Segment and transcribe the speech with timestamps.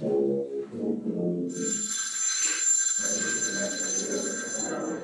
[0.00, 0.10] Thank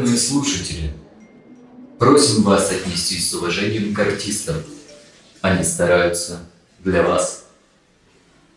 [0.07, 0.91] Уважаемые слушатели,
[1.99, 4.55] просим вас отнестись с уважением к артистам.
[5.41, 6.39] Они стараются
[6.81, 7.45] для вас.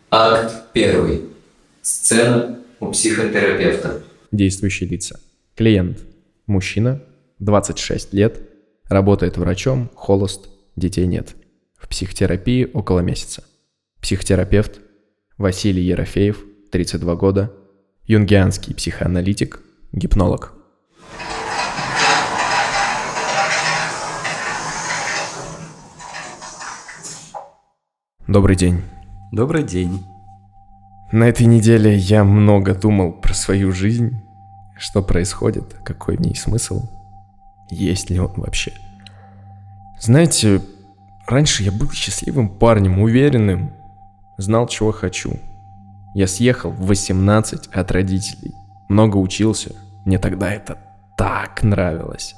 [0.09, 1.23] Акт первый.
[1.81, 4.01] Сцена у психотерапевта.
[4.31, 5.19] Действующие лица.
[5.57, 5.99] Клиент.
[6.47, 7.03] Мужчина,
[7.39, 8.39] 26 лет,
[8.85, 11.35] работает врачом, холост, детей нет.
[11.75, 13.43] В психотерапии около месяца.
[13.99, 14.79] Психотерапевт.
[15.37, 17.51] Василий Ерофеев, 32 года.
[18.05, 19.59] Юнгианский психоаналитик,
[19.91, 20.60] гипнолог.
[28.31, 28.81] Добрый день.
[29.33, 30.05] Добрый день.
[31.11, 34.21] На этой неделе я много думал про свою жизнь,
[34.77, 36.83] что происходит, какой в ней смысл,
[37.69, 38.71] есть ли он вообще.
[39.99, 40.61] Знаете,
[41.27, 43.73] раньше я был счастливым парнем, уверенным,
[44.37, 45.37] знал, чего хочу.
[46.15, 48.53] Я съехал в 18 от родителей,
[48.87, 50.77] много учился, мне тогда это
[51.17, 52.33] так нравилось.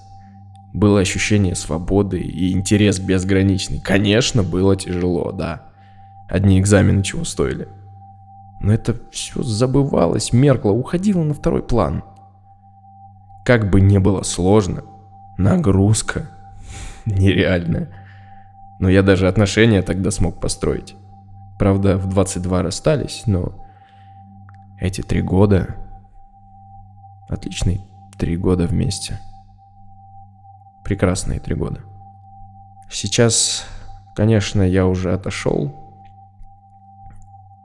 [0.74, 3.80] Было ощущение свободы и интерес безграничный.
[3.80, 5.70] Конечно, было тяжело, да.
[6.34, 7.68] Одни экзамены чего стоили.
[8.60, 12.04] Но это все забывалось, меркло, уходило на второй план.
[13.46, 14.84] Как бы не было сложно,
[15.38, 16.32] нагрузка
[17.06, 17.90] нереальная.
[18.80, 20.96] Но я даже отношения тогда смог построить.
[21.60, 23.64] Правда, в 22 расстались, но
[24.80, 25.76] эти три года...
[27.30, 27.82] Отличные
[28.18, 29.20] три года вместе.
[30.84, 31.82] Прекрасные три года.
[32.90, 33.66] Сейчас,
[34.16, 35.83] конечно, я уже отошел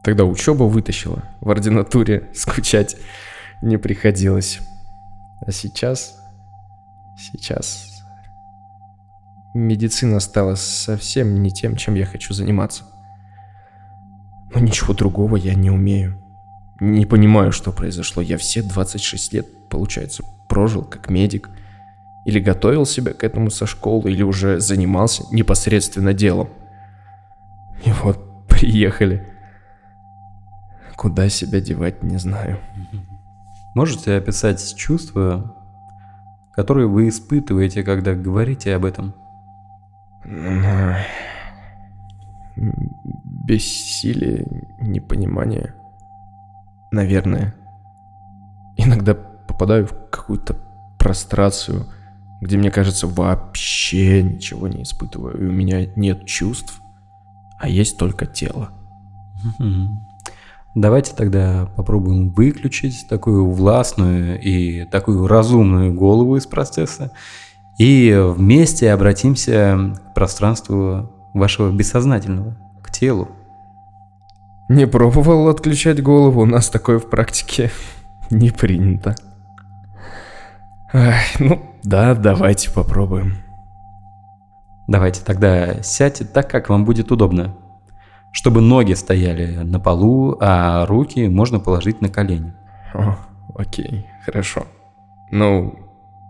[0.03, 1.25] Тогда учеба вытащила.
[1.41, 2.97] В ординатуре скучать
[3.63, 4.61] не приходилось.
[5.41, 6.17] А сейчас...
[7.17, 7.95] Сейчас...
[9.55, 12.85] Медицина стала совсем не тем, чем я хочу заниматься.
[14.55, 16.23] Но ничего другого я не умею.
[16.81, 18.23] Не понимаю, что произошло.
[18.23, 21.51] Я все 26 лет, получается, прожил как медик.
[22.25, 26.51] Или готовил себя к этому со школы, или уже занимался непосредственно делом.
[27.85, 29.27] И вот приехали.
[30.99, 32.59] Куда себя девать, не знаю.
[33.77, 35.55] Можете описать чувства,
[36.55, 39.15] которые вы испытываете, когда говорите об этом?
[43.47, 44.45] Бессилие,
[44.81, 45.73] непонимание.
[46.91, 47.55] Наверное.
[48.77, 50.57] Иногда попадаю в какую-то
[50.99, 51.87] прострацию,
[52.41, 56.83] где мне кажется вообще ничего не испытываю, и у меня нет чувств,
[57.61, 58.71] а есть только тело.
[60.79, 67.11] Давайте тогда попробуем выключить такую властную и такую разумную голову из процесса
[67.79, 73.29] и вместе обратимся к пространству вашего бессознательного, к телу.
[74.69, 77.73] Не пробовал отключать голову, у нас такое в практике
[78.31, 79.17] не принято.
[80.93, 83.35] Ах, ну да, давайте попробуем.
[84.87, 87.57] Давайте тогда сядьте так, как вам будет удобно
[88.33, 92.55] чтобы ноги стояли на полу, а руки можно положить на колени.
[92.95, 93.17] О,
[93.55, 94.67] окей, хорошо.
[95.31, 95.79] Ну,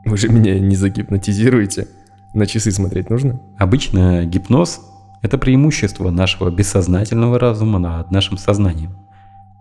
[0.05, 1.89] вы же меня не загипнотизируете.
[2.35, 3.41] На часы смотреть нужно?
[3.59, 4.81] Обычно гипноз–
[5.23, 8.97] это преимущество нашего бессознательного разума над нашим сознанием.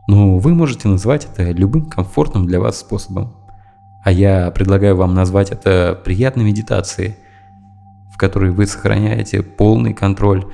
[0.07, 3.35] Но вы можете назвать это любым комфортным для вас способом.
[4.03, 7.15] А я предлагаю вам назвать это приятной медитацией,
[8.09, 10.45] в которой вы сохраняете полный контроль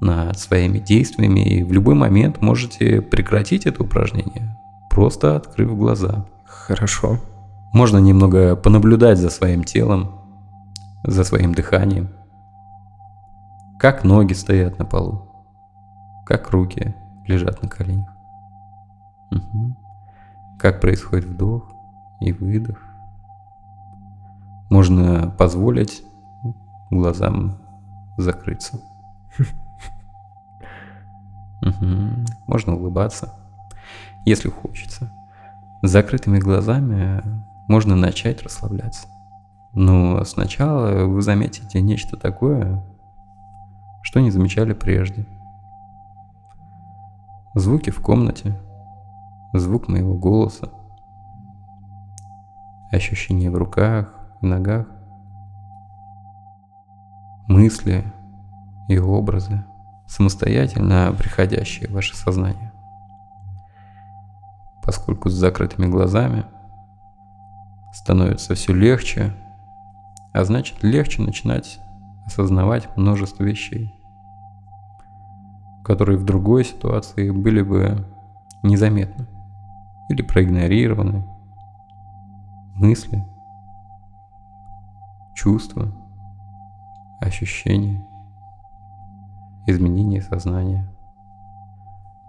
[0.00, 4.56] над своими действиями и в любой момент можете прекратить это упражнение,
[4.90, 6.26] просто открыв глаза.
[6.44, 7.18] Хорошо.
[7.72, 10.20] Можно немного понаблюдать за своим телом,
[11.04, 12.08] за своим дыханием.
[13.78, 15.28] Как ноги стоят на полу,
[16.24, 16.94] как руки
[17.26, 18.08] лежат на коленях.
[19.30, 19.76] Угу.
[20.58, 21.70] Как происходит вдох
[22.20, 22.78] и выдох.
[24.70, 26.02] Можно позволить
[26.90, 27.58] глазам
[28.16, 28.80] закрыться.
[31.64, 32.26] Угу.
[32.46, 33.32] Можно улыбаться,
[34.26, 35.10] если хочется.
[35.82, 37.22] С закрытыми глазами
[37.68, 39.08] можно начать расслабляться.
[39.72, 42.84] Но сначала вы заметите нечто такое,
[44.02, 45.26] что не замечали прежде.
[47.54, 48.58] Звуки в комнате,
[49.52, 50.68] звук моего голоса,
[52.90, 54.86] ощущения в руках, в ногах,
[57.48, 58.04] мысли
[58.88, 59.64] и образы,
[60.06, 62.72] самостоятельно приходящие в ваше сознание.
[64.82, 66.44] Поскольку с закрытыми глазами
[67.92, 69.34] становится все легче,
[70.32, 71.78] а значит легче начинать
[72.26, 73.94] осознавать множество вещей
[75.84, 78.04] которые в другой ситуации были бы
[78.62, 79.26] незаметны
[80.08, 81.24] или проигнорированы.
[82.74, 83.24] Мысли,
[85.34, 85.92] чувства,
[87.20, 88.04] ощущения,
[89.66, 90.88] изменения сознания.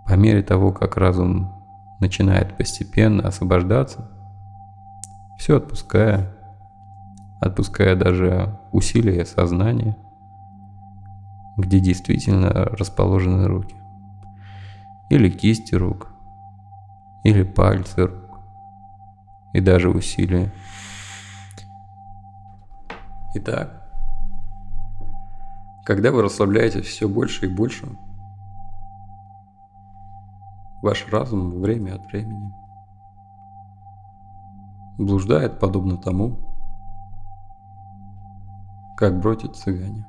[0.05, 1.63] По мере того, как разум
[1.99, 4.09] начинает постепенно освобождаться,
[5.37, 6.35] все отпуская,
[7.41, 9.97] отпуская даже усилия сознания–
[11.57, 13.75] где действительно расположены руки.
[15.09, 16.09] Или кисти рук,
[17.23, 18.39] или пальцы рук,
[19.53, 20.51] и даже усилия.
[23.35, 23.84] Итак,
[25.85, 27.87] когда вы расслабляетесь все больше и больше,
[30.81, 32.53] ваш разум время от времени
[34.97, 36.37] блуждает подобно тому,
[38.97, 40.07] как бродят цыгане.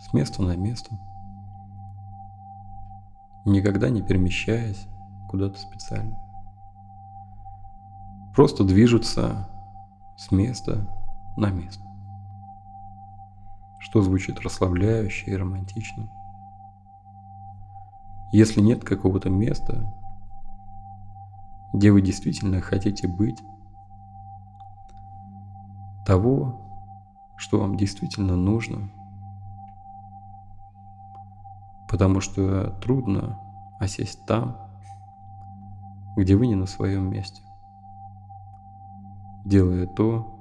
[0.00, 0.96] с места на место,
[3.44, 4.88] никогда не перемещаясь
[5.28, 6.18] куда-то специально.
[8.34, 9.48] Просто движутся
[10.16, 10.88] с места
[11.36, 11.84] на место,
[13.80, 16.08] что звучит расслабляюще и романтично.
[18.32, 19.92] Если нет какого-то места,
[21.72, 23.40] где вы действительно хотите быть,
[26.06, 26.60] того,
[27.36, 28.88] что вам действительно нужно–
[31.90, 33.40] потому что трудно
[33.80, 34.56] осесть там,
[36.16, 37.42] где вы не на своем месте,
[39.44, 40.39] делая то,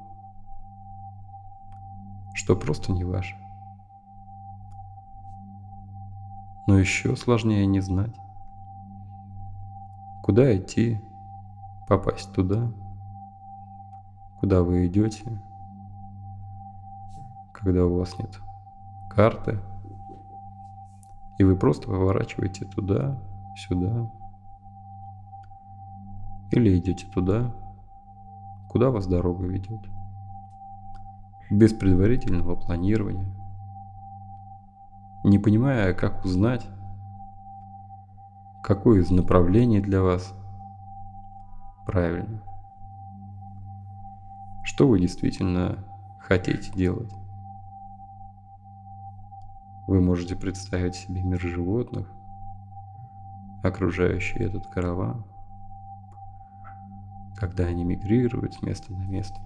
[2.49, 3.35] что просто не ваше.
[6.65, 8.15] Но еще сложнее не знать,
[10.23, 10.99] куда идти,
[11.87, 12.71] попасть туда,
[14.39, 15.39] куда вы идете,
[17.53, 18.41] когда у вас нет
[19.11, 19.59] карты,
[21.37, 23.21] и вы просто поворачиваете туда,
[23.57, 24.11] сюда.
[26.49, 27.53] Или идете туда,
[28.69, 29.98] куда вас дорога ведет.
[31.49, 33.33] Без предварительного планирования.
[35.23, 36.65] Не понимая, как узнать,
[38.63, 40.33] какое из направлений для вас
[41.85, 42.43] правильно.
[44.63, 45.83] Что вы действительно
[46.21, 47.11] хотите делать.
[49.87, 52.13] Вы можете представить себе мир животных,
[53.63, 55.25] окружающий этот караван,
[57.35, 59.39] когда они мигрируют с места на место,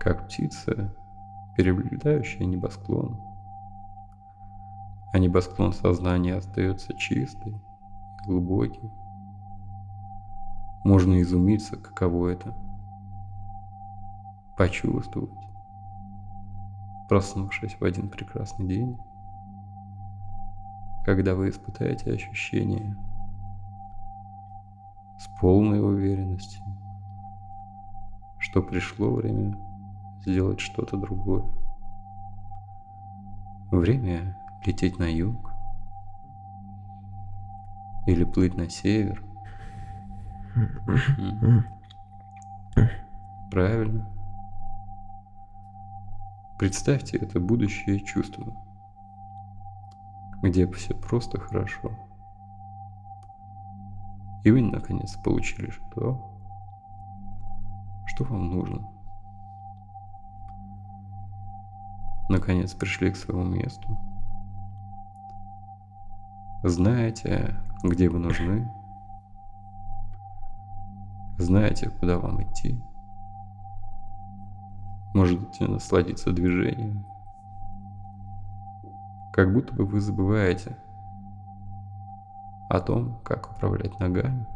[0.00, 0.94] как птица,
[1.56, 3.20] переблюдающая небосклон.
[5.12, 7.60] А небосклон сознания остается чистый
[8.24, 8.90] глубокий.
[10.84, 12.54] Можно изумиться, каково это.
[14.56, 15.30] Почувствовать,
[17.08, 18.98] проснувшись в один прекрасный день,
[21.04, 22.96] когда вы испытаете ощущение
[25.18, 26.62] с полной уверенностью,
[28.38, 29.58] что пришло время
[30.20, 31.44] сделать что-то другое.
[33.70, 35.52] Время лететь на юг
[38.06, 39.22] или плыть на север.
[43.50, 44.08] Правильно.
[46.58, 48.52] Представьте это будущее чувство,
[50.42, 51.90] где все просто хорошо.
[54.44, 56.36] И вы наконец получили что?
[58.06, 58.99] Что вам нужно?
[62.30, 63.98] Наконец пришли к своему месту.
[66.62, 68.72] Знаете, где вы нужны?
[71.36, 72.82] Знаете, куда вам идти?
[75.14, 77.04] можете насладиться движением.
[79.32, 80.76] Как будто бы вы забываете
[82.68, 84.46] о том, как управлять ногами,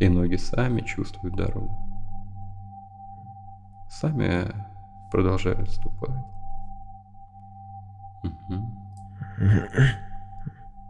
[0.00, 1.70] и ноги сами чувствуют дорогу.
[3.88, 4.46] Сами
[5.10, 6.24] продолжают ступать.
[8.22, 8.54] Угу.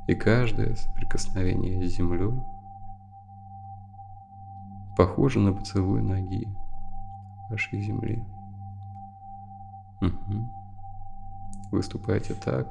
[0.09, 2.43] И каждое соприкосновение с землей
[4.97, 6.49] похоже на поцелуй ноги
[7.49, 8.25] вашей земли.
[10.01, 10.51] Угу.
[11.73, 12.67] выступаете так,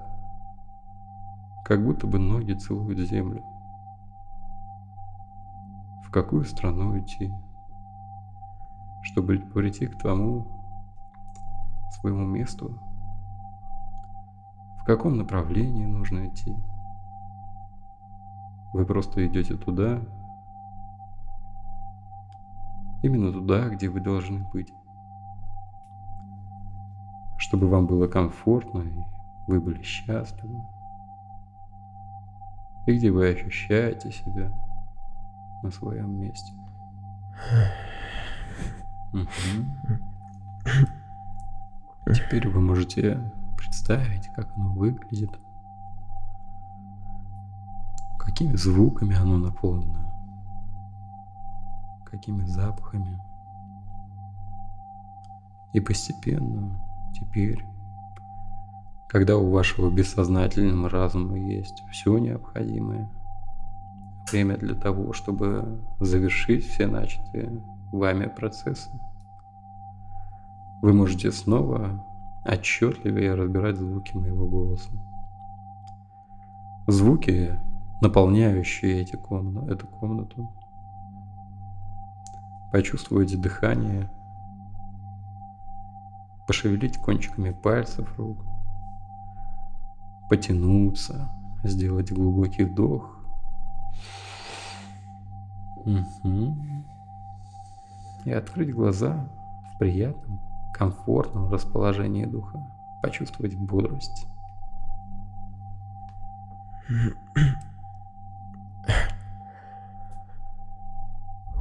[1.63, 3.44] как будто бы ноги целуют землю.
[6.03, 7.32] В какую страну идти,
[9.03, 10.59] чтобы прийти к тому
[11.91, 12.79] своему месту,
[14.79, 16.55] в каком направлении нужно идти.
[18.74, 20.01] Вы просто идете туда,
[23.01, 24.72] именно туда, где вы должны быть
[27.50, 29.03] чтобы вам было комфортно и
[29.48, 30.62] вы были счастливы.
[32.86, 34.51] И где вы ощущаете себя
[35.63, 36.53] на своем месте.
[39.12, 39.25] Угу.
[42.13, 43.20] Теперь вы можете
[43.58, 45.32] представить, как оно выглядит,
[48.18, 50.12] какими звуками оно наполнено,
[52.06, 53.22] какими запахами.
[55.74, 56.80] И постепенно
[57.13, 57.66] Теперь,
[59.08, 63.10] когда у вашего бессознательного разума есть все необходимое,
[64.32, 68.89] время для того, чтобы завершить все начатые вами процессы,
[70.81, 72.05] вы можете снова
[72.43, 74.89] отчетливее разбирать звуки моего голоса.
[76.88, 77.59] Звуки,
[78.01, 80.50] наполняющие эти комна- эту комнату.
[82.71, 84.09] Почувствуйте дыхание
[86.48, 88.43] пошевелить кончиками пальцев рук,
[90.29, 91.29] потянуться,
[91.63, 93.19] сделать глубокий вдох.
[95.86, 96.55] Угу.
[98.25, 99.29] И открыть глаза
[99.74, 100.39] в приятном,
[100.79, 102.59] комфортном расположении духа,
[103.03, 104.25] почувствовать бодрость.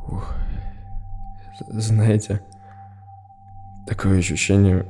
[0.06, 0.34] Ух.
[1.68, 2.40] Знаете,
[3.88, 4.84] Такое ощущение,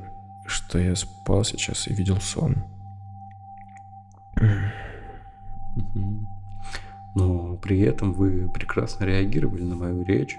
[0.45, 2.57] что я спал сейчас и видел сон.
[7.15, 10.37] Но при этом вы прекрасно реагировали на мою речь.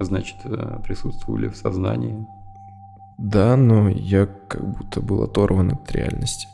[0.00, 2.26] Значит, э, присутствовали в сознании.
[3.18, 6.46] Да, но я как будто был оторван от реальности.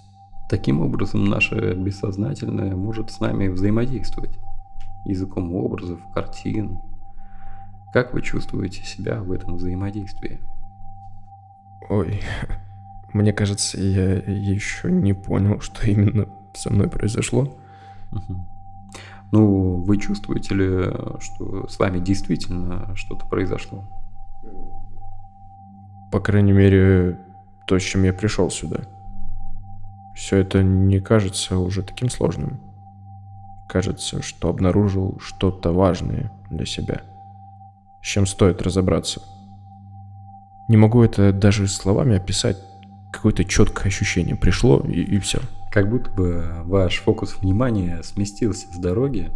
[0.49, 4.39] Таким образом, наше бессознательное может с нами взаимодействовать.
[5.05, 6.81] Языком образов, картин.
[7.93, 10.41] Как вы чувствуете себя в этом взаимодействии?
[11.91, 12.23] Ой,
[13.13, 17.59] мне кажется, я еще не понял, что именно со мной произошло.
[19.33, 23.85] Ну, вы чувствуете ли, что с вами действительно что-то произошло?
[26.15, 27.19] По крайней мере,
[27.67, 28.83] то, с чем я пришел сюда.
[30.15, 32.61] Все это не кажется уже таким сложным.
[33.69, 37.03] Кажется, что обнаружил что-то важное для себя,
[38.01, 39.21] с чем стоит разобраться–
[40.69, 42.57] не могу это даже словами описать.
[43.13, 45.41] Какое-то четкое ощущение пришло, и, и все.
[45.71, 49.31] Как будто бы ваш фокус внимания сместился с дороги,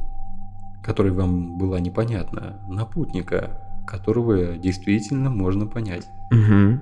[0.83, 6.07] которая вам была непонятна, на путника, которого действительно можно понять.
[6.31, 6.81] Угу.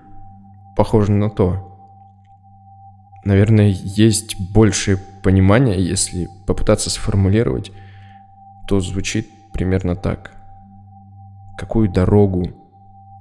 [0.76, 1.72] Похоже на то.
[3.24, 7.72] Наверное, есть большее понимание, если попытаться сформулировать,
[8.68, 10.32] то звучит примерно так.
[11.56, 12.50] Какую дорогу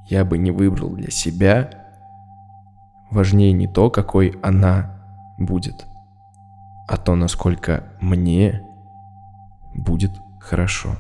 [0.08, 1.70] я бы не выбрал для себя,
[3.10, 4.96] важнее не то, какой она
[5.38, 5.86] будет,
[6.88, 8.62] а то, насколько мне
[9.74, 10.98] будет хорошо.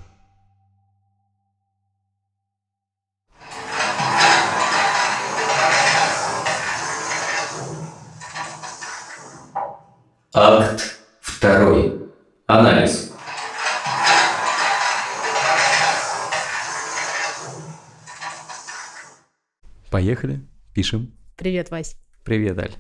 [10.38, 12.12] Акт второй.
[12.46, 13.14] Анализ.
[19.90, 20.42] Поехали,
[20.74, 21.18] пишем.
[21.38, 21.96] Привет, Вась.
[22.26, 22.74] Привет, Аль.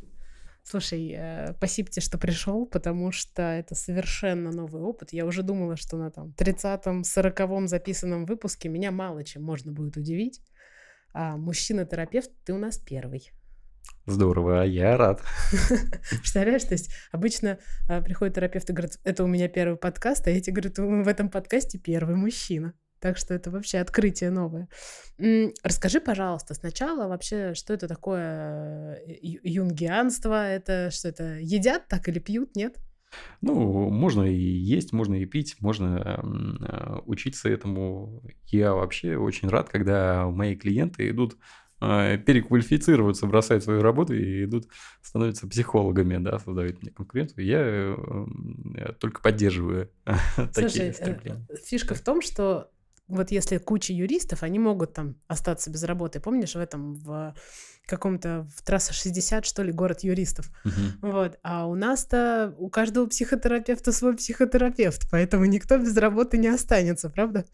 [0.63, 5.13] Слушай, э, спасибо тебе, что пришел, потому что это совершенно новый опыт.
[5.13, 9.95] Я уже думала, что на там 30-м, 40-м записанном выпуске меня мало чем можно будет
[9.95, 10.41] удивить.
[11.13, 13.31] А мужчина-терапевт, ты у нас первый.
[14.05, 15.21] Здорово, я рад.
[16.09, 17.57] Представляешь, то есть обычно
[17.89, 21.29] а, приходит терапевт и говорит, это у меня первый подкаст, а тебе говорю, в этом
[21.29, 22.73] подкасте первый мужчина.
[22.99, 24.67] Так что это вообще открытие новое.
[25.63, 29.13] Расскажи, пожалуйста, сначала вообще, что это такое э,
[29.43, 30.47] юнгианство?
[30.47, 32.77] Это что это, едят так или пьют, нет?
[33.41, 38.23] Ну, можно и есть, можно и пить, можно э, учиться этому.
[38.47, 41.37] Я вообще очень рад, когда мои клиенты идут
[41.79, 44.67] переквалифицируются, бросают свою работу и идут,
[45.01, 47.45] становятся психологами, да, создают мне конкуренцию.
[47.45, 49.91] Я э, только поддерживаю
[50.53, 51.45] такие стремления.
[51.65, 52.71] Фишка в том, что
[53.07, 56.19] вот если куча юристов, они могут там остаться без работы.
[56.19, 57.35] Помнишь, в этом, в
[57.85, 60.49] каком-то, в трасса 60, что ли, город юристов.
[60.63, 61.11] Мгм.
[61.11, 61.37] Вот.
[61.43, 67.45] А у нас-то, у каждого психотерапевта свой психотерапевт, поэтому никто без работы не останется, правда?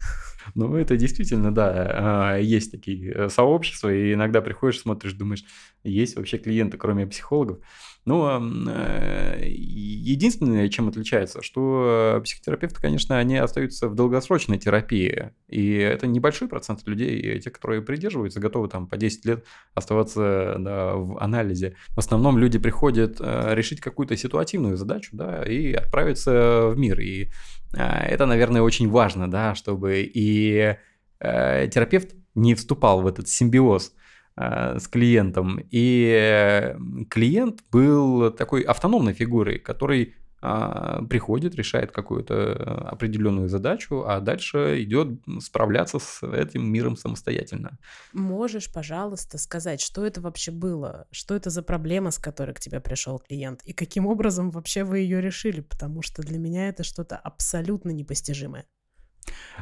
[0.54, 5.44] Ну, это действительно, да, а, есть такие э, сообщества, и иногда приходишь, смотришь, думаешь,
[5.84, 7.58] есть вообще клиенты, кроме психологов.
[8.04, 15.74] Ну, ам, э, единственное, чем отличается, что психотерапевты, конечно, они остаются в долгосрочной терапии, и
[15.76, 19.44] это небольшой процент людей, те, которые придерживаются, готовы там по 10 лет
[19.74, 21.76] оставаться да, в анализе.
[21.90, 27.28] В основном люди приходят э, решить какую-то ситуативную задачу, да, и отправиться в мир, и
[27.76, 30.76] а, это, наверное, очень важно, да, чтобы и
[31.20, 33.92] э, терапевт не вступал в этот симбиоз.
[33.92, 34.01] э,
[34.36, 36.76] с клиентом, и э,
[37.10, 45.20] клиент был такой автономной фигурой, который а, приходит, решает какую-то определенную задачу, а дальше идет
[45.40, 47.78] справляться с этим миром самостоятельно.
[48.12, 51.06] Можешь, пожалуйста, сказать, что это вообще было?
[51.12, 53.62] Что это за проблема, с которой к тебе пришел клиент?
[53.62, 55.60] И каким образом вообще вы ее решили?
[55.60, 58.66] Потому что для меня это что-то абсолютно непостижимое.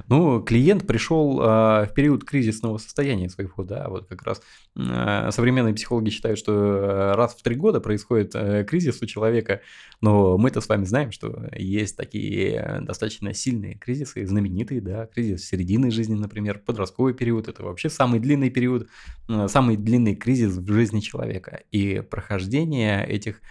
[0.09, 4.43] Ну, клиент пришел а, в период кризисного состояния своего, да, вот как раз
[4.77, 9.61] а, современные психологи считают, что э, раз в три года происходит э, кризис у человека,
[10.01, 15.91] но мы-то с вами знаем, что есть такие достаточно сильные кризисы, знаменитые, да, кризис середины
[15.91, 18.89] жизни, например, подростковый период, это вообще самый длинный период,
[19.29, 23.43] э, самый длинный кризис в жизни человека, и прохождение этих м,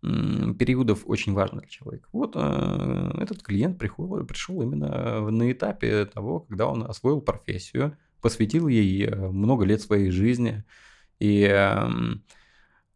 [0.00, 2.08] периодов очень важно для человека.
[2.12, 8.68] Вот э, этот клиент пришел, пришел именно на этапе того, когда он освоил профессию, посвятил
[8.68, 10.64] ей э, много лет своей жизни
[11.18, 11.44] и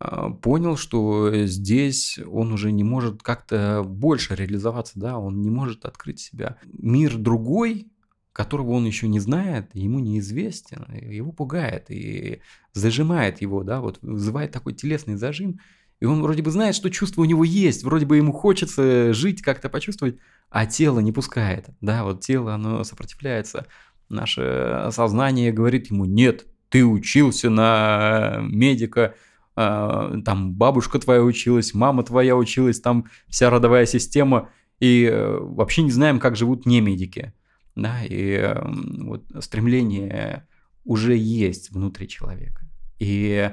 [0.05, 5.85] а, понял, что здесь он уже не может как-то больше реализоваться, да, он не может
[5.85, 6.57] открыть себя.
[6.73, 7.89] Мир другой,
[8.33, 12.41] которого он еще не знает, ему неизвестен, его пугает и
[12.73, 15.61] зажимает его, да, вот вызывает такой телесный зажим,
[16.03, 19.41] и он вроде бы знает, что чувство у него есть, вроде бы ему хочется жить,
[19.41, 20.17] как-то почувствовать,
[20.51, 21.67] а тело не пускает.
[21.81, 23.69] Да, вот тело, оно сопротивляется.
[24.09, 29.15] Наше сознание говорит ему, нет, ты учился на медика,
[29.55, 34.49] а, там бабушка твоя училась, мама твоя училась, там вся родовая система,
[34.81, 37.33] и э, вообще не знаем, как живут не медики.
[37.77, 38.61] Да, и э,
[39.05, 40.49] вот стремление
[40.85, 42.69] уже есть внутри человека.
[42.99, 43.53] И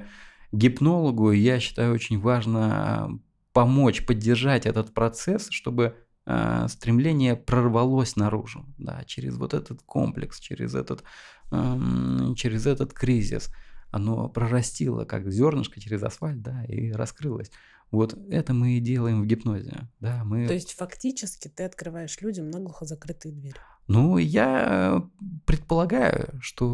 [0.52, 3.20] гипнологу, я считаю, очень важно
[3.54, 10.76] помочь, поддержать этот процесс, чтобы э, стремление прорвалось наружу, да, через вот этот комплекс, через
[10.76, 11.04] этот,
[11.52, 13.52] эм, через этот кризис.
[13.92, 17.52] Оно прорастило, как зернышко через асфальт, да, и раскрылось.
[17.92, 20.48] Вот это мы и делаем в гипнозе, да, мы...
[20.48, 23.56] То есть фактически ты открываешь людям наглухо закрытые двери.
[23.88, 25.04] Ну, я
[25.46, 26.70] предполагаю, что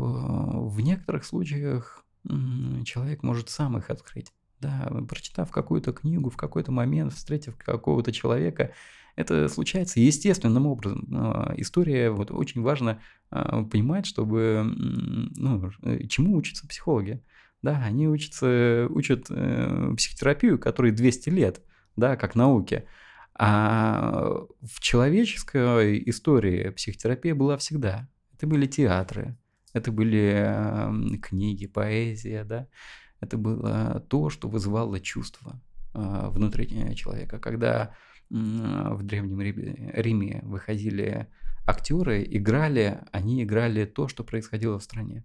[0.68, 2.05] в некоторых случаях
[2.86, 4.32] человек может сам их открыть.
[4.60, 8.72] Да, прочитав какую-то книгу, в какой-то момент, встретив какого-то человека,
[9.16, 11.08] это случается естественным образом.
[11.14, 14.64] А, История, вот очень важно а, понимать, чтобы,
[15.36, 17.22] ну, э, чему учатся психологи.
[17.62, 21.62] Да, они учатся, учат э, психотерапию, которой 200 лет,
[21.96, 22.86] да, как науке.
[23.34, 28.08] А в человеческой истории психотерапия была всегда.
[28.34, 29.38] Это были театры,
[29.76, 30.32] это были
[30.88, 32.68] м, книги, поэзия, да.
[33.20, 35.62] Это было то, что вызывало чувства
[35.94, 37.40] а, внутри человека.
[37.40, 37.94] Когда
[38.30, 41.28] в Древнем Риме, выходили
[41.68, 45.24] актеры, играли, они играли то, что происходило в стране.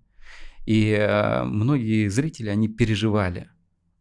[0.67, 3.49] И э, многие зрители, они переживали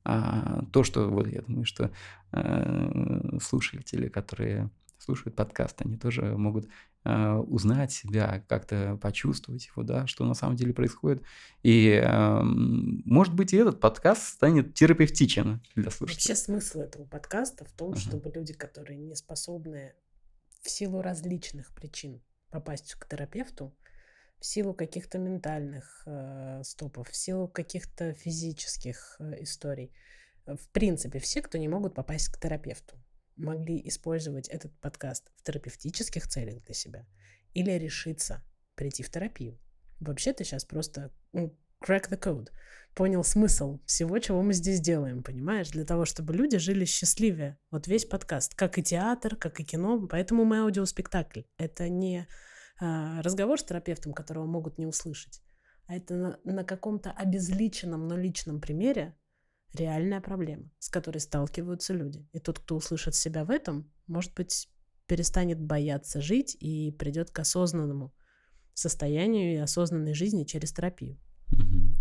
[0.04, 1.92] а, то, что, вот я думаю, что
[2.34, 6.68] э, слушатели, которые слушают подкаст, они тоже могут
[7.06, 11.24] э, узнать себя, как-то почувствовать его, да, что на самом деле происходит.
[11.64, 16.30] И, э, может быть, и этот подкаст станет терапевтичен для слушателей.
[16.30, 17.98] Вообще смысл этого подкаста в том, Мгм.
[17.98, 19.94] чтобы люди, которые не способны
[20.62, 23.74] в силу различных причин попасть к терапевту,
[24.40, 29.92] в силу каких-то ментальных э, стопов, в силу каких-то физических э, историй,
[30.46, 32.96] э, в принципе, все, кто не могут попасть к терапевту,
[33.40, 37.08] могли использовать этот подкаст в терапевтических целях для себя
[37.54, 38.44] или решиться
[38.76, 39.60] прийти в терапию.
[40.00, 42.50] Вообще ты сейчас просто ну, crack the code,
[42.94, 45.70] понял смысл всего, чего мы здесь делаем, понимаешь?
[45.70, 47.58] Для того, чтобы люди жили счастливее.
[47.72, 51.42] Вот весь подкаст, как и театр, как и кино, поэтому мы аудиоспектакль.
[51.58, 52.28] Это не
[52.80, 55.42] а, разговор с терапевтом, которого могут не услышать,
[55.88, 59.16] а это на, на каком-то обезличенном, но личном примере
[59.74, 62.28] реальная проблема, с которой сталкиваются люди.
[62.34, 64.70] И тот, кто услышит себя в этом, может быть,
[65.08, 68.14] перестанет бояться жить и придет к осознанному
[68.74, 71.20] состоянию и осознанной жизни через терапию.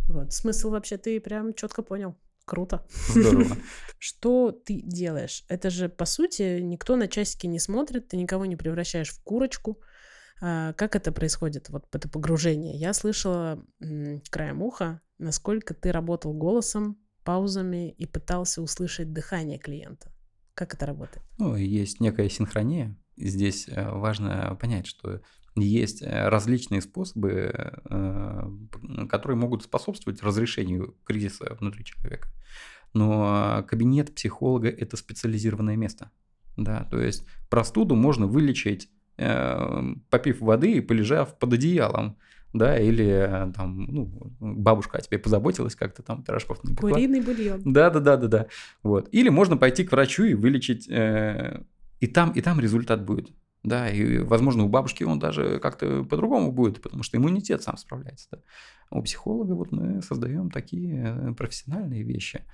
[0.09, 2.17] Вот, смысл вообще ты прям четко понял.
[2.45, 2.87] Круто.
[3.11, 3.57] Здорово.
[3.99, 5.45] Что ты делаешь?
[5.49, 9.81] Это же, по сути, никто на часики не смотрит, ты никого не превращаешь в курочку.
[10.41, 12.75] А, как это происходит, вот это погружение?
[12.77, 13.63] Я слышала
[14.31, 20.11] краем уха, насколько ты работал голосом, паузами и пытался услышать дыхание клиента.
[20.55, 21.23] Как это работает?
[21.37, 22.97] Ну, есть некая синхрония.
[23.19, 25.21] Здесь э, важно понять, что
[25.55, 28.51] есть э, различные способы, э,
[29.11, 32.31] которые могут способствовать разрешению кризиса внутри человека.
[32.95, 36.11] Но кабинет психолога– это специализированное место.
[36.57, 42.17] Да, то есть простуду можно вылечить, попив воды и полежав под одеялом.
[42.55, 46.93] Да, или э, там, ну, бабушка о тебе позаботилась, как-то там пирожков не пекла.
[46.93, 47.61] Куриный бульон.
[47.65, 48.47] Да, да, да, да, да.
[48.83, 49.09] Вот.
[49.13, 51.63] Или можно пойти к врачу и вылечить, э,
[52.01, 53.31] и там, и там результат будет.
[53.69, 58.29] Да, и, возможно, у бабушки он даже как-то по-другому будет, потому что иммунитет сам справляется.
[58.33, 58.39] Да.
[58.91, 62.45] А у психолога вот мы создаем такие э, профессиональные вещи.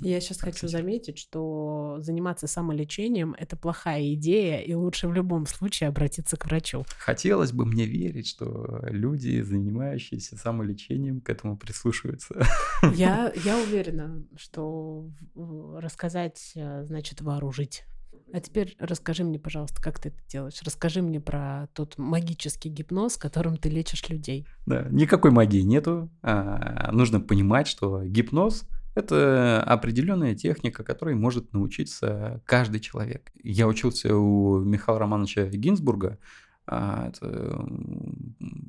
[0.00, 5.88] Я сейчас хочу заметить, что заниматься самолечением– это плохая идея, и лучше в любом случае
[5.88, 6.84] обратиться к врачу.
[6.98, 12.46] Хотелось бы мне верить, что люди, занимающиеся самолечением, к этому прислушиваются.
[12.94, 17.84] Я, я уверена, что рассказать э, значит вооружить.
[18.32, 20.60] А теперь расскажи мне, пожалуйста, как ты это делаешь.
[20.64, 24.46] Расскажи мне про тот магический гипноз, которым ты лечишь людей.
[24.66, 26.10] Да, никакой магии нету.
[26.22, 33.30] А, нужно понимать, что гипноз– это определенная техника, которой может научиться каждый человек.
[33.42, 36.18] Я учился у Михаила Романовича Гинзбурга.
[36.66, 37.64] А, Это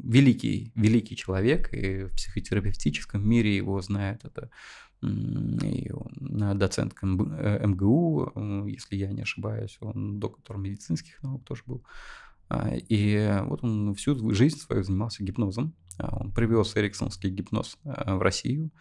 [0.04, 4.24] великий, великий человек, и в психотерапевтическом мире его знают.
[4.24, 4.50] Это
[5.02, 5.87] и
[6.56, 11.84] доцент МБ э, МГУ, м, если я не ошибаюсь, он доктор медицинских наук тоже был.
[12.50, 15.74] А, И вот он всю жизнь свою занимался гипнозом.
[15.98, 18.72] А, Он привез эриксонский гипноз в Россию.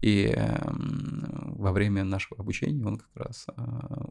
[0.00, 3.46] И эм, во время нашего обучения он как раз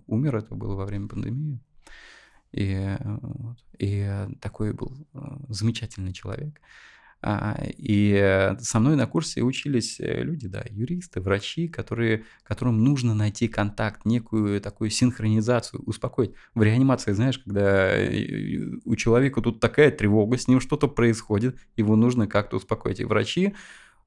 [0.08, 0.38] умер.
[0.38, 1.60] Это было во время пандемии.
[2.52, 2.98] И, э,
[3.80, 6.60] и э, такой был э, замечательный человек.
[7.23, 13.13] А, И со мной на курсе учились э, люди, да, юристы, врачи, которые, которым нужно
[13.13, 16.34] найти контакт, некую такую синхронизацию, успокоить.
[16.55, 21.95] В реанимации, знаешь, когда э, у человека тут такая тревога, с ним что-то происходит, его
[21.95, 22.99] нужно как-то успокоить.
[22.99, 23.53] И врачи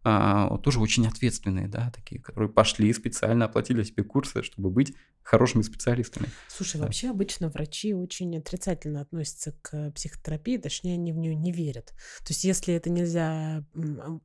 [0.05, 5.63] а, тоже очень ответственные, да, такие, которые пошли специально, оплатили себе курсы, чтобы быть хорошими
[5.63, 6.29] специалистами.
[6.49, 6.85] Слушай, Да.
[6.85, 11.95] вообще обычно врачи очень отрицательно относятся к психотерапии, точнее, они в нее не верят.
[12.19, 13.65] То есть, если это нельзя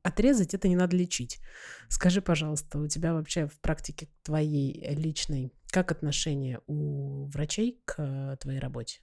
[0.02, 1.40] отрезать, это не надо лечить.
[1.88, 8.58] Скажи, пожалуйста, у тебя вообще в практике твоей личной, как отношение у врачей к твоей
[8.58, 9.00] работе?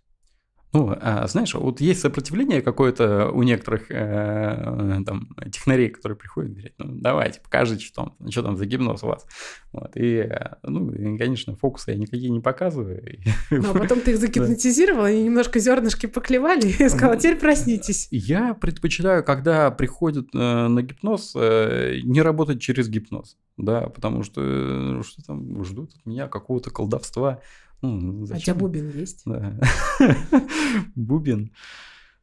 [0.73, 6.53] Ну, а, знаешь, вот есть сопротивление какое-то у некоторых э, там технарей, которые приходят и
[6.55, 9.25] говорят, ну, давайте, покажите, что там, что там за гипноз у вас.
[9.71, 13.01] Вот, и, э, ну, и, конечно, фокусы я никакие не показываю.
[13.49, 18.09] Ну, а потом ты их загипнотизировал, они немножко зернышки поклевали и сказал, теперь проснитесь.
[18.11, 25.23] Я предпочитаю, когда приходят э, на гипноз, не работать через гипноз, да, потому что что
[25.25, 27.39] там ждут от меня какого-то колдовства.
[27.81, 28.57] Ну, А у тебя зачем?
[28.57, 29.21] бубен есть?
[29.25, 29.59] Да.
[30.95, 31.51] Бубен.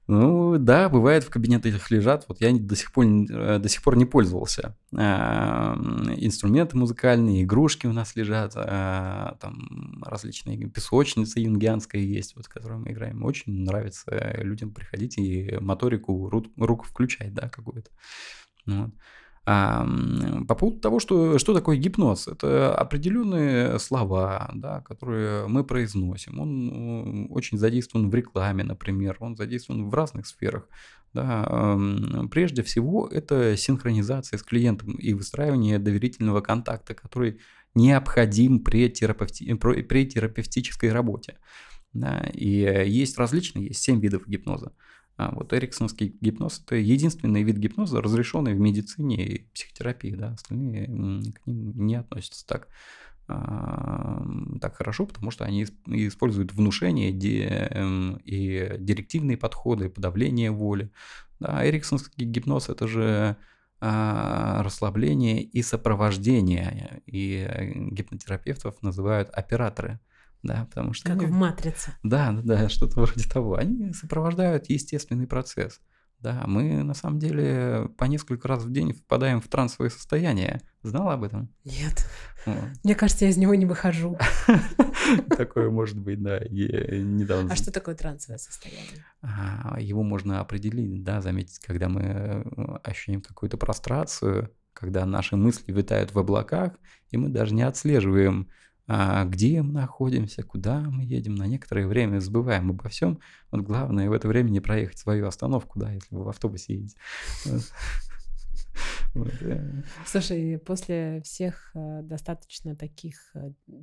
[0.06, 2.26] Ну, да, бывает в кабинетах лежат.
[2.28, 4.76] Вот я до сих пор, не- э, до сих пор не пользовался.
[4.94, 5.74] А,
[6.18, 12.90] Инструменты музыкальные, игрушки у нас лежат, а, там различные песочницы юнгианская есть, вот, которую мы
[12.92, 13.24] играем.
[13.24, 17.90] Очень нравится людям приходить и моторику ру- рук включать, да, какую-то.
[18.66, 18.90] Вот.
[19.46, 19.86] А,
[20.48, 26.40] по поводу того, что, что такое гипноз, это определенные слова, да, которые мы произносим.
[26.40, 30.68] Он м, очень задействован в рекламе, например, он задействован в разных сферах.
[31.12, 31.78] Да.
[32.30, 37.38] Прежде всего, это синхронизация с клиентом и выстраивание доверительного контакта, который
[37.74, 41.38] необходим при, терапевти- при терапевтической работе.
[41.92, 42.28] Да.
[42.32, 44.72] И э, есть различные, есть 7 видов гипноза.
[45.16, 50.14] А вот эриксонский гипноз– это единственный вид гипноза, разрешенный в медицине и психотерапии.
[50.14, 50.32] Да?
[50.32, 52.68] Остальные к ним не относятся так,
[53.28, 54.26] а,
[54.60, 60.90] так хорошо, потому что они исп- используют внушение де- эм, и директивные подходы, подавление воли.
[61.38, 63.36] Да, эриксонский гипноз– это же
[63.80, 67.02] а, расслабление и сопровождение.
[67.06, 70.00] И э, гипнотерапевтов называют операторы.
[70.44, 71.92] Да, потому что Как они- в «Матрице».
[72.02, 73.56] да, да, да, что-то вроде того.
[73.56, 75.80] Они сопровождают естественный процесс.
[76.20, 81.14] Да, мы на самом деле по несколько раз в день впадаем в трансовое состояние Знала
[81.14, 81.48] об этом?
[81.64, 82.06] Нет.
[82.44, 82.56] Вот.
[82.84, 84.18] Мне кажется, я из него не выхожу.
[85.36, 86.40] Такое может быть, да.
[86.40, 87.50] Недавно...
[87.50, 89.02] А что такое трансовое состояние?
[89.22, 92.42] А, Его можно определить, да, заметить, когда мы э,
[92.82, 96.74] ощущаем какую-то прострацию, когда наши мысли витают в облаках,
[97.10, 98.50] и мы даже не отслеживаем,
[98.86, 101.34] где мы находимся, куда мы едем.
[101.34, 103.18] На некоторое время забываем обо всем.
[103.50, 106.96] Вот главное в это время не проехать свою остановку, да, если вы в автобусе едете.
[109.14, 109.82] Э.
[110.06, 113.32] Слушай, после всех э, достаточно таких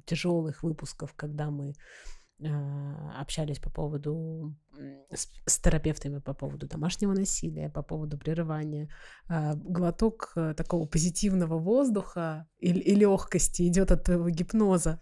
[0.05, 1.73] тяжелых выпусков, когда мы э,
[3.17, 4.56] общались по поводу
[5.12, 8.89] с, с терапевтами по поводу домашнего насилия, по поводу прерывания,
[9.27, 14.99] а, глоток э, такого позитивного воздуха и, и легкости идет от твоего гипноза,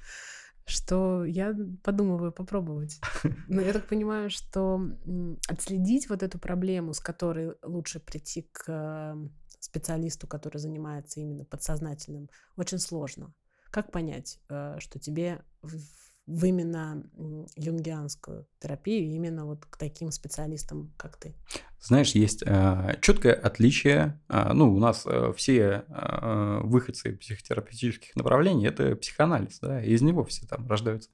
[0.66, 3.00] что я подумываю попробовать.
[3.48, 4.82] Но я так понимаю, что
[5.48, 9.16] отследить вот эту проблему, с которой лучше прийти к э,
[9.60, 13.34] специалисту, который занимается именно подсознательным, очень сложно.
[13.72, 15.42] Как понять, э, что тебе
[16.30, 17.04] в, именно
[17.56, 21.36] юнгианскую терапию, именно вот к таким специалистам, как ты?
[21.82, 24.22] Знаешь, есть э, четкое отличие.
[24.30, 30.24] э, ну, у нас э, все э, выходцы психотерапевтических направлений это психоанализ, да, из него
[30.24, 31.10] все там рождаются.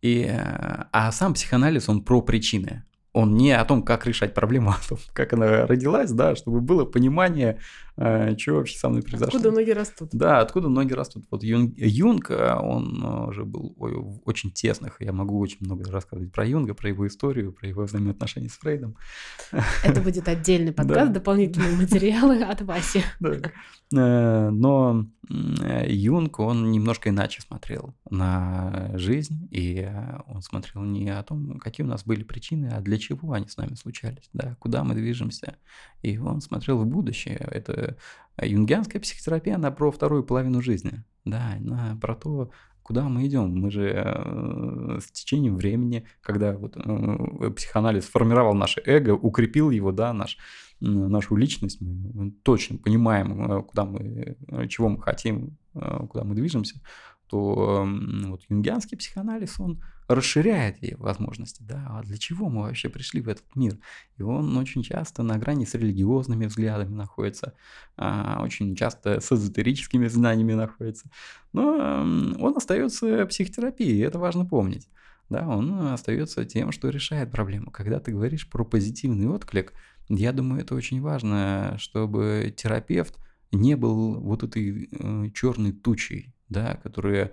[0.00, 2.84] И, э, а сам психоанализ он про причины.
[3.12, 6.60] Он не о том, как решать проблему, а о том, как она родилась, да, чтобы
[6.60, 7.58] было понимание,
[7.96, 9.38] э, что вообще со мной произошло.
[9.38, 10.08] Откуда ноги растут?
[10.12, 11.24] Да, откуда ноги растут.
[11.30, 15.90] Вот Юнг, Юнг э, он э, уже был в очень тесных, я могу очень много
[15.90, 18.96] рассказывать про Юнга, про его историю, про его взаимоотношения с Фрейдом.
[19.84, 23.02] Это будет отдельный подкаст, дополнительные материалы от Васи.
[23.90, 29.86] Но Юнг, он немножко иначе смотрел на жизнь, и
[30.26, 33.56] он смотрел не о том, какие у нас были причины, а для чего они с
[33.56, 35.56] нами случались, да, куда мы движемся.
[36.02, 37.36] И он смотрел в будущее.
[37.50, 37.96] Это
[38.40, 42.50] юнгианская психотерапия, она про вторую половину жизни, да, она про то,
[42.82, 43.54] куда мы идем.
[43.54, 49.92] Мы же э, с течением времени, когда вот э, психоанализ сформировал наше эго, укрепил его,
[49.92, 50.38] да, наш
[50.80, 56.24] м, нашу личность, мы точно понимаем, э, куда мы, э, чего мы хотим, э, куда
[56.24, 56.80] мы движемся,
[57.28, 57.88] то
[58.26, 59.80] вот юнгианский психоанализ, он
[60.14, 63.78] расширяет ей возможности, да, а для чего мы вообще пришли в этот мир?
[64.16, 67.54] И он очень часто на грани с религиозными взглядами находится,
[67.96, 71.10] а, очень часто с эзотерическими знаниями находится,
[71.52, 72.02] но
[72.38, 74.88] он остается психотерапией, и это важно помнить.
[75.30, 77.70] Да, он остается тем, что решает проблему.
[77.70, 79.72] Когда ты говоришь про позитивный отклик,
[80.08, 83.18] я думаю, это очень важно, чтобы терапевт
[83.50, 84.90] не был вот этой
[85.34, 87.32] черной тучей, да, которая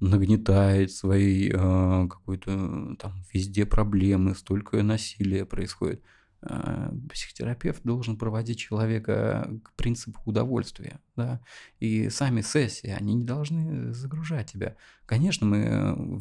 [0.00, 6.02] нагнетает своей э, какой-то там везде проблемы, столько насилия происходит.
[6.42, 11.40] Э, Психотерапевт должен проводить человека к принципу удовольствия, да,
[11.80, 14.76] и сами сессии, они не должны загружать тебя.
[15.04, 16.20] Конечно, мы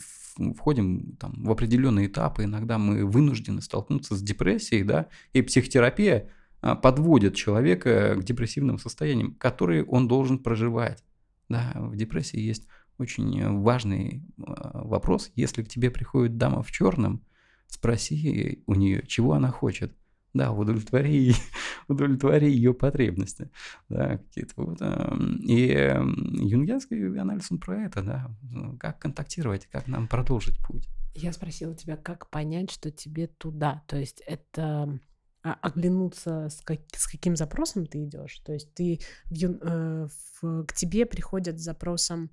[0.55, 6.29] входим там, в определенные этапы, иногда мы вынуждены столкнуться с депрессией, да, и психотерапия
[6.61, 11.03] а, подводит человека к депрессивным состояниям, которые он должен проживать.
[11.49, 15.31] Да, в депрессии есть очень э, важный а, вопрос.
[15.35, 17.23] Если к тебе приходит дама в черном,
[17.67, 19.95] спроси у нее, чего она хочет.
[20.33, 21.33] Да, удовлетвори,
[21.87, 23.49] удовлетвори ее потребности.
[23.89, 24.77] Да, какие-то вот.
[24.81, 28.35] эм, И эм, юнгианский анализ, он про это, да.
[28.43, 30.87] ну, Как контактировать, как нам продолжить путь.
[31.15, 33.83] Я спросила тебя, как понять, что тебе туда.
[33.87, 34.99] То есть это
[35.43, 38.39] а, оглянуться, с, как- с каким запросом ты идешь.
[38.45, 40.07] То есть ты в э,
[40.41, 42.29] в- к тебе приходят с запросом,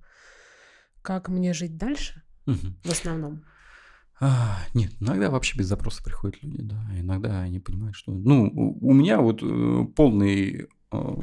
[1.05, 3.43] как мне жить дальше, в основном.
[4.19, 6.81] А, нет, иногда вообще без запроса приходят люди, да.
[6.97, 8.11] Иногда они понимают, что...
[8.11, 11.15] Ну, у у меня вот э, полный э,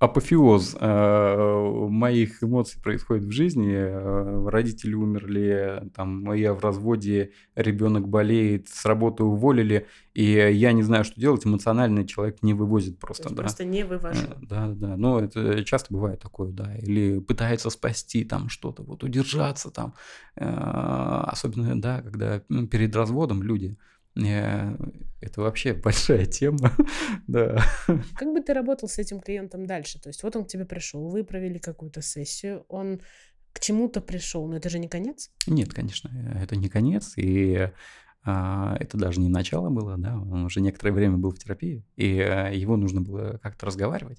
[0.00, 3.74] апофеоз э, моих эмоций происходит в жизни.
[3.74, 10.82] Э, Родители умерли, там, я в разводе, ребенок болеет, с работы уволили, и я не
[10.82, 11.46] знаю, что делать.
[11.46, 13.42] Эмоционально человек не вывозит То просто, да.
[13.42, 14.24] просто не вывожу.
[14.24, 19.04] Э, Да, да, но это часто бывает такое, да, или пытается спасти там что-то, вот
[19.04, 19.94] удержаться там,
[20.36, 23.76] Э, особенно, да, когда перед разводом люди,
[24.14, 26.72] это вообще большая тема,
[27.26, 27.62] да.
[27.86, 30.00] Как бы ты работал с этим клиентом дальше?
[30.00, 33.00] То есть вот он к тебе пришел, вы провели какую-то сессию, он
[33.52, 35.30] к чему-то пришел, но это же не конец.
[35.46, 37.70] Нет, конечно, это не конец, и
[38.22, 42.20] а, это даже не начало было, да, он уже некоторое время был в терапии, и
[42.20, 44.18] а, его нужно было как-то разговаривать,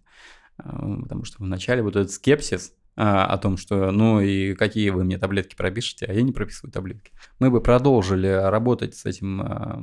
[0.58, 5.18] а, потому что вначале вот этот скепсис, о том, что ну и какие вы мне
[5.18, 7.12] таблетки пропишете, а я не прописываю таблетки.
[7.40, 9.82] Мы бы продолжили работать с этим а,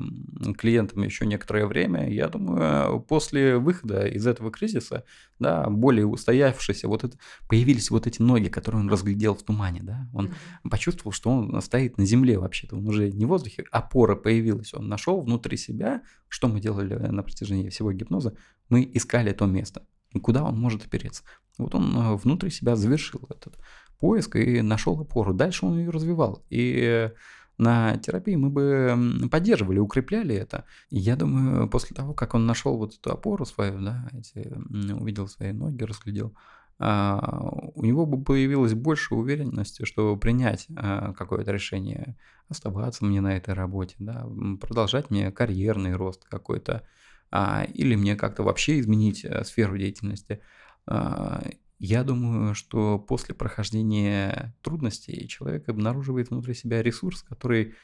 [0.59, 2.11] клиентом еще некоторое время.
[2.11, 5.05] Я думаю, после выхода из этого кризиса,
[5.39, 7.17] да, более устоявшийся, вот это,
[7.49, 10.71] появились вот эти ноги, которые он разглядел в тумане, да, он mm-hmm.
[10.71, 14.89] почувствовал, что он стоит на земле вообще-то, он уже не в воздухе, опора появилась, он
[14.89, 18.37] нашел внутри себя, что мы делали на протяжении всего гипноза,
[18.69, 19.87] мы искали то место,
[20.23, 21.23] куда он может опереться.
[21.59, 23.59] Вот он э, внутри себя завершил этот
[23.99, 25.35] поиск и нашел опору.
[25.35, 26.43] Дальше он ее развивал.
[26.51, 27.11] И
[27.59, 30.65] на терапии мы бы поддерживали, укрепляли это.
[30.91, 34.49] И я думаю, после того, как он нашел вот эту опору свою, да, эти,
[34.93, 36.33] увидел свои ноги, разглядел,
[36.81, 37.41] а,
[37.75, 42.17] у него бы появилась больше уверенности, что принять а, какое-то решение,
[42.49, 44.27] оставаться мне на этой работе, да,
[44.61, 46.85] продолжать мне карьерный рост какой-то,
[47.31, 50.41] а, или мне как-то вообще изменить э, сферу деятельности.
[50.89, 51.43] А,
[51.79, 57.75] я думаю, что после прохождения трудностей человек обнаруживает внутри себя ресурс, который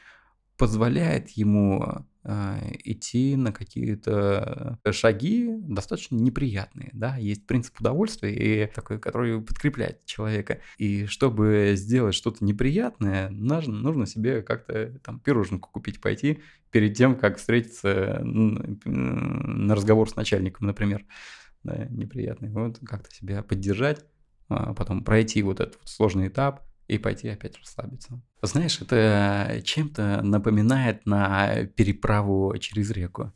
[0.57, 9.01] позволяет ему э, идти на какие-то шаги достаточно неприятные, да, есть принцип удовольствия и такой,
[9.01, 10.61] который подкрепляет человека.
[10.79, 16.41] И чтобы сделать что-то неприятное, нужно, нужно себе как-то там пироженку купить, пойти
[16.71, 21.05] перед тем, как встретиться на разговор с начальником, например
[21.65, 22.51] да, неприятный.
[22.51, 24.05] Вот как-то себя поддержать,
[24.49, 28.21] а потом пройти вот этот вот сложный этап и пойти опять расслабиться.
[28.43, 33.33] Знаешь, это чем-то напоминает на переправу через реку.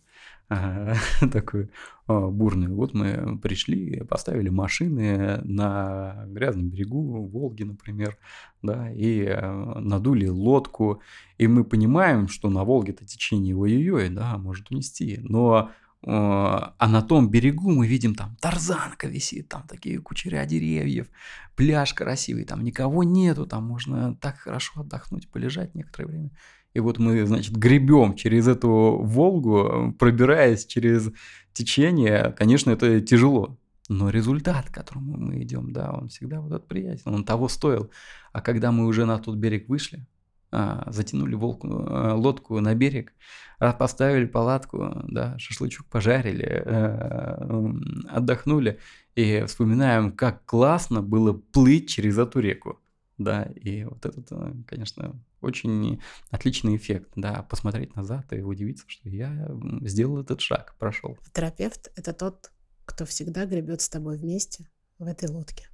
[1.33, 1.71] такую
[2.07, 2.75] бурную.
[2.75, 8.17] Вот мы пришли, поставили машины на грязном берегу Волги, например,
[8.63, 11.03] да, и э, надули лодку,
[11.37, 15.71] и мы понимаем, что на Волге-то течение ой-ой-ой, да, может унести, но
[16.11, 21.09] а на том берегу мы видим там тарзанка висит, там такие кучеря деревьев,
[21.55, 26.31] пляж красивый, там никого нету, там можно так хорошо отдохнуть, полежать некоторое время.
[26.73, 31.11] И вот мы, значит, гребем через эту Волгу, пробираясь через
[31.53, 32.35] течение.
[32.39, 37.15] Конечно, это тяжело, но результат, к которому мы идем, да, он всегда вот этот приятен,
[37.15, 37.91] он того стоил.
[38.33, 40.07] А когда мы уже на тот берег вышли,
[40.51, 43.13] а, затянули волку, э, лодку на берег,
[43.59, 48.79] поставили палатку, да, шашлычок пожарили, э, отдохнули
[49.15, 52.81] и вспоминаем, как классно было плыть через эту реку.
[53.19, 59.09] Да, и вот этот, э, конечно, очень отличный эффект, да, посмотреть назад и удивиться, что
[59.09, 59.51] я
[59.83, 61.19] сделал этот шаг, прошел.
[61.33, 62.53] Терапевт— это тот,
[62.87, 64.67] кто всегда гребет с тобой вместе
[64.99, 65.69] в этой лодке.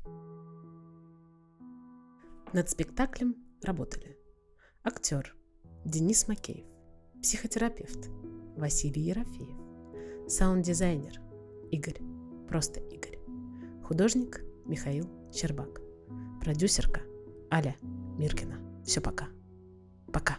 [2.53, 4.24] Над спектаклем работали
[4.87, 5.35] Актер
[5.87, 6.67] Денис Макеев.
[7.23, 8.11] Психотерапевт
[8.55, 9.57] Василий Ерофеев.
[10.29, 11.23] Саунд-дизайнер
[11.71, 12.03] Игорь.
[12.51, 13.19] Просто Игорь.
[13.83, 15.81] Художник Михаил Щербак.
[16.39, 17.01] Продюсерка
[17.51, 17.77] Аля
[18.19, 18.59] Миркина.
[18.85, 19.29] Все пока.
[20.13, 20.37] Пока.